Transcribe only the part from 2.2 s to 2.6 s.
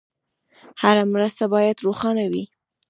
وي.